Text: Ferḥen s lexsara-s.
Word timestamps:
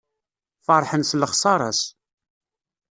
Ferḥen 0.65 1.03
s 1.09 1.11
lexsara-s. 1.21 1.81